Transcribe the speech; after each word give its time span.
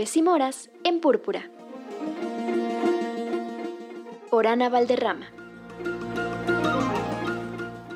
Aves 0.00 0.16
y 0.16 0.22
Moras 0.22 0.70
en 0.82 0.98
Púrpura. 0.98 1.50
Por 4.30 4.46
Ana 4.46 4.70
Valderrama. 4.70 5.26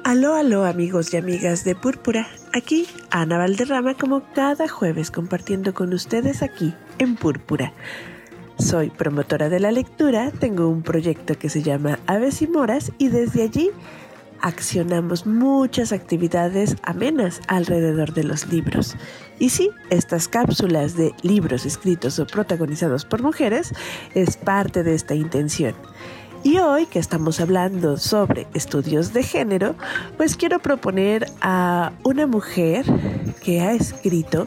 Aló, 0.04 0.34
aló 0.34 0.66
amigos 0.66 1.14
y 1.14 1.16
amigas 1.16 1.64
de 1.64 1.74
Púrpura. 1.74 2.28
Aquí 2.52 2.86
Ana 3.10 3.38
Valderrama 3.38 3.94
como 3.94 4.22
cada 4.34 4.68
jueves 4.68 5.10
compartiendo 5.10 5.72
con 5.72 5.94
ustedes 5.94 6.42
aquí 6.42 6.74
en 6.98 7.16
Púrpura. 7.16 7.72
Soy 8.58 8.90
promotora 8.90 9.48
de 9.48 9.60
la 9.60 9.72
lectura, 9.72 10.30
tengo 10.30 10.68
un 10.68 10.82
proyecto 10.82 11.38
que 11.38 11.48
se 11.48 11.62
llama 11.62 12.00
Aves 12.06 12.42
y 12.42 12.46
Moras 12.46 12.92
y 12.98 13.08
desde 13.08 13.44
allí 13.44 13.70
accionamos 14.42 15.24
muchas 15.24 15.90
actividades 15.90 16.76
amenas 16.82 17.40
alrededor 17.48 18.12
de 18.12 18.24
los 18.24 18.46
libros. 18.52 18.94
Y 19.38 19.50
sí, 19.50 19.70
estas 19.90 20.28
cápsulas 20.28 20.96
de 20.96 21.12
libros 21.22 21.66
escritos 21.66 22.18
o 22.18 22.26
protagonizados 22.26 23.04
por 23.04 23.22
mujeres 23.22 23.72
es 24.14 24.36
parte 24.36 24.82
de 24.82 24.94
esta 24.94 25.14
intención. 25.14 25.74
Y 26.44 26.58
hoy 26.58 26.86
que 26.86 26.98
estamos 26.98 27.40
hablando 27.40 27.96
sobre 27.96 28.46
estudios 28.52 29.12
de 29.14 29.22
género, 29.22 29.76
pues 30.18 30.36
quiero 30.36 30.58
proponer 30.58 31.26
a 31.40 31.92
una 32.04 32.26
mujer 32.26 32.84
que 33.42 33.62
ha 33.62 33.72
escrito 33.72 34.46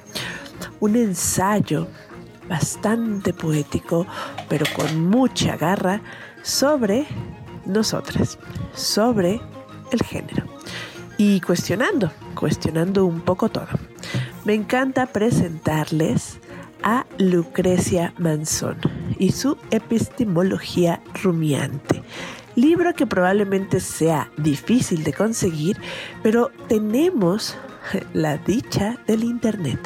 un 0.80 0.96
ensayo 0.96 1.88
bastante 2.48 3.34
poético, 3.34 4.06
pero 4.48 4.66
con 4.76 5.10
mucha 5.10 5.58
garra, 5.58 6.02
sobre 6.44 7.06
nosotras, 7.66 8.38
sobre 8.74 9.42
el 9.92 10.02
género. 10.04 10.46
Y 11.18 11.42
cuestionando, 11.42 12.12
cuestionando 12.36 13.06
un 13.06 13.22
poco 13.22 13.50
todo. 13.50 13.68
Me 14.48 14.54
encanta 14.54 15.08
presentarles 15.08 16.40
a 16.82 17.06
Lucrecia 17.18 18.14
Manzón 18.18 18.78
y 19.20 19.34
su 19.34 19.58
epistemología 19.72 21.02
rumiante. 21.22 22.02
Libro 22.56 22.94
que 22.94 23.06
probablemente 23.06 23.82
sea 23.82 24.32
difícil 24.38 25.04
de 25.04 25.12
conseguir, 25.12 25.76
pero 26.24 26.50
tenemos 26.70 27.58
la 28.14 28.38
dicha 28.38 28.96
del 29.06 29.26
Internet, 29.26 29.82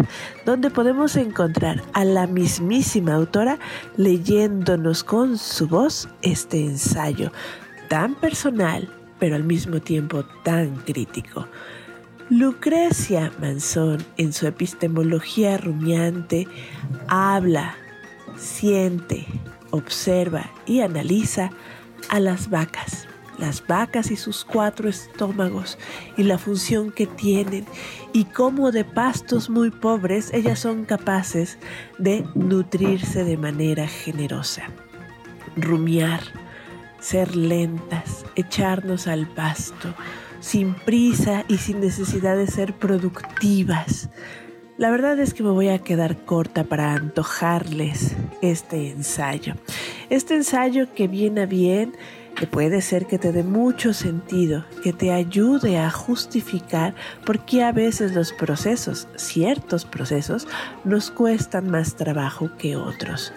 donde 0.46 0.70
podemos 0.70 1.16
encontrar 1.16 1.82
a 1.94 2.06
la 2.06 2.28
mismísima 2.28 3.16
autora 3.16 3.58
leyéndonos 3.98 5.04
con 5.04 5.40
su 5.40 5.68
voz 5.68 6.08
este 6.22 6.64
ensayo 6.64 7.32
tan 7.90 8.14
personal, 8.14 8.94
pero 9.18 9.36
al 9.36 9.44
mismo 9.44 9.80
tiempo 9.80 10.24
tan 10.44 10.76
crítico. 10.86 11.48
Lucrecia 12.32 13.30
Manzón, 13.42 14.06
en 14.16 14.32
su 14.32 14.48
epistemología 14.48 15.58
rumiante, 15.58 16.48
habla, 17.10 17.76
siente, 18.38 19.26
observa 19.70 20.50
y 20.66 20.80
analiza 20.80 21.50
a 22.08 22.22
las 22.22 22.50
vacas 22.50 23.06
las 23.38 23.66
vacas 23.68 24.12
y 24.12 24.16
sus 24.16 24.46
cuatro 24.46 24.88
estómagos 24.88 25.78
y 26.16 26.24
la 26.24 26.38
función 26.38 26.92
que 26.92 27.08
tienen 27.08 27.66
y 28.14 28.26
cómo 28.26 28.72
de 28.72 28.86
pastos 28.86 29.50
muy 29.50 29.72
pobres 29.72 30.32
ellas 30.32 30.60
son 30.60 30.86
capaces 30.86 31.58
de 31.98 32.24
nutrirse 32.36 33.24
de 33.24 33.38
manera 33.38 33.88
generosa. 33.88 34.70
Rumiar, 35.58 36.22
ser 37.00 37.36
lentas, 37.36 38.26
echarnos 38.36 39.08
al 39.08 39.28
pasto, 39.28 39.96
sin 40.42 40.74
prisa 40.74 41.46
y 41.48 41.60
sin 41.60 41.80
necesidad 41.80 42.36
de 42.36 42.48
ser 42.48 42.74
productivas. 42.74 44.10
La 44.78 44.92
verdad 44.92 45.18
es 45.20 45.34
que 45.34 45.44
me 45.44 45.52
voy 45.52 45.70
a 45.70 45.80
quedar 45.80 46.26
corta 46.26 46.66
para 46.66 46.94
antojarles 46.94 48.16
este 48.42 48.90
ensayo. 48.92 49.54
Este 50.10 50.36
ensayo 50.36 50.94
que 50.94 51.08
viene 51.08 51.46
bien 51.46 51.94
que 52.36 52.48
puede 52.48 52.82
ser 52.82 53.06
que 53.06 53.20
te 53.20 53.32
dé 53.32 53.44
mucho 53.44 53.94
sentido, 53.94 54.66
que 54.84 54.94
te 54.94 55.12
ayude 55.12 55.78
a 55.78 55.92
justificar 55.92 56.96
por 57.26 57.46
qué 57.46 57.64
a 57.64 57.72
veces 57.72 58.14
los 58.16 58.34
procesos, 58.34 59.08
ciertos 59.16 59.86
procesos, 59.86 60.48
nos 60.84 61.12
cuestan 61.12 61.70
más 61.70 61.96
trabajo 61.96 62.50
que 62.58 62.76
otros. 62.76 63.34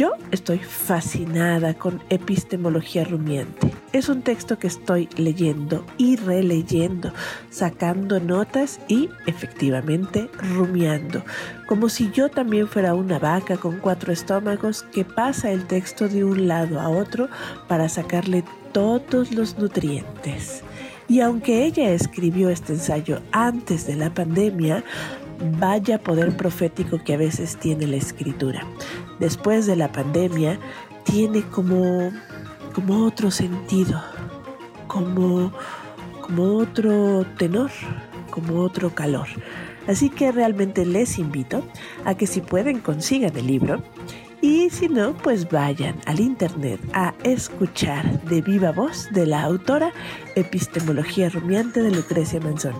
Yo 0.00 0.14
estoy 0.30 0.56
fascinada 0.60 1.74
con 1.74 2.02
Epistemología 2.08 3.04
Rumiante. 3.04 3.70
Es 3.92 4.08
un 4.08 4.22
texto 4.22 4.58
que 4.58 4.66
estoy 4.66 5.10
leyendo 5.18 5.84
y 5.98 6.16
releyendo, 6.16 7.12
sacando 7.50 8.18
notas 8.18 8.80
y 8.88 9.10
efectivamente 9.26 10.30
rumiando, 10.54 11.22
como 11.66 11.90
si 11.90 12.10
yo 12.12 12.30
también 12.30 12.66
fuera 12.66 12.94
una 12.94 13.18
vaca 13.18 13.58
con 13.58 13.78
cuatro 13.78 14.10
estómagos 14.10 14.84
que 14.84 15.04
pasa 15.04 15.50
el 15.50 15.66
texto 15.66 16.08
de 16.08 16.24
un 16.24 16.48
lado 16.48 16.80
a 16.80 16.88
otro 16.88 17.28
para 17.68 17.90
sacarle 17.90 18.42
todos 18.72 19.32
los 19.32 19.58
nutrientes. 19.58 20.62
Y 21.08 21.20
aunque 21.20 21.66
ella 21.66 21.90
escribió 21.90 22.48
este 22.48 22.72
ensayo 22.72 23.20
antes 23.32 23.86
de 23.86 23.96
la 23.96 24.14
pandemia, 24.14 24.82
vaya 25.58 25.98
poder 25.98 26.36
profético 26.36 27.02
que 27.02 27.14
a 27.14 27.18
veces 27.18 27.56
tiene 27.56 27.86
la 27.86 27.96
escritura. 27.96 28.66
Después 29.18 29.66
de 29.66 29.76
la 29.76 29.92
pandemia, 29.92 30.58
tiene 31.04 31.42
como, 31.42 32.10
como 32.74 33.06
otro 33.06 33.30
sentido, 33.30 34.02
como, 34.86 35.52
como 36.20 36.56
otro 36.58 37.24
tenor, 37.38 37.70
como 38.30 38.60
otro 38.60 38.94
calor. 38.94 39.28
Así 39.86 40.10
que 40.10 40.30
realmente 40.30 40.84
les 40.84 41.18
invito 41.18 41.64
a 42.04 42.14
que 42.14 42.26
si 42.26 42.40
pueden 42.40 42.80
consigan 42.80 43.36
el 43.36 43.46
libro 43.46 43.82
y 44.40 44.70
si 44.70 44.88
no, 44.88 45.14
pues 45.14 45.48
vayan 45.48 45.96
al 46.06 46.20
internet 46.20 46.80
a 46.92 47.14
escuchar 47.24 48.22
de 48.24 48.40
viva 48.40 48.72
voz 48.72 49.08
de 49.12 49.26
la 49.26 49.42
autora 49.42 49.92
Epistemología 50.36 51.28
Rumiante 51.28 51.82
de 51.82 51.90
Lucrecia 51.90 52.40
Manzón. 52.40 52.74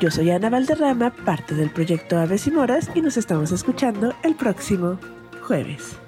Yo 0.00 0.10
soy 0.10 0.30
Ana 0.30 0.50
Valderrama, 0.50 1.10
parte 1.10 1.54
del 1.54 1.70
proyecto 1.70 2.18
Aves 2.18 2.46
y 2.46 2.50
Moras, 2.50 2.90
y 2.94 3.00
nos 3.00 3.16
estamos 3.16 3.52
escuchando 3.52 4.14
el 4.22 4.34
próximo 4.34 4.98
jueves. 5.42 6.01